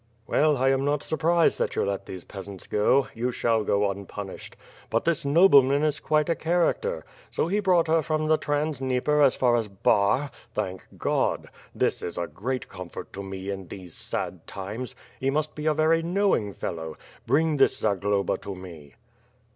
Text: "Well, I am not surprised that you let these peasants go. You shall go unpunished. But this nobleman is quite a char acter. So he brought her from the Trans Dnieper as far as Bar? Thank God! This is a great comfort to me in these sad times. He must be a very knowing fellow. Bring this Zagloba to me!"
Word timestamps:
"Well, 0.25 0.57
I 0.57 0.69
am 0.69 0.83
not 0.83 1.03
surprised 1.03 1.59
that 1.59 1.75
you 1.75 1.85
let 1.85 2.07
these 2.07 2.23
peasants 2.23 2.65
go. 2.65 3.05
You 3.13 3.31
shall 3.31 3.63
go 3.63 3.91
unpunished. 3.91 4.57
But 4.89 5.05
this 5.05 5.23
nobleman 5.23 5.83
is 5.83 5.99
quite 5.99 6.27
a 6.27 6.33
char 6.33 6.73
acter. 6.73 7.03
So 7.29 7.47
he 7.47 7.59
brought 7.59 7.87
her 7.87 8.01
from 8.01 8.25
the 8.27 8.37
Trans 8.39 8.79
Dnieper 8.79 9.21
as 9.21 9.35
far 9.35 9.55
as 9.55 9.67
Bar? 9.67 10.31
Thank 10.55 10.87
God! 10.97 11.49
This 11.75 12.01
is 12.01 12.17
a 12.17 12.25
great 12.25 12.67
comfort 12.67 13.13
to 13.13 13.21
me 13.21 13.51
in 13.51 13.67
these 13.67 13.93
sad 13.93 14.47
times. 14.47 14.95
He 15.19 15.29
must 15.29 15.53
be 15.53 15.67
a 15.67 15.73
very 15.75 16.01
knowing 16.01 16.55
fellow. 16.55 16.97
Bring 17.27 17.57
this 17.57 17.77
Zagloba 17.77 18.39
to 18.41 18.55
me!" 18.55 18.95